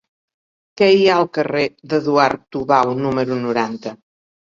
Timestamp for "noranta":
3.43-3.95